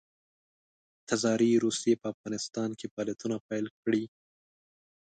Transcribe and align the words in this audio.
تزاري 1.07 1.51
روسیې 1.63 1.93
په 2.01 2.07
افغانستان 2.13 2.69
کې 2.79 2.91
فعالیتونه 2.93 3.35
پیل 3.47 3.65
کړي. 3.81 4.03